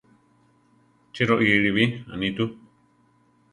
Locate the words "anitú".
2.13-2.51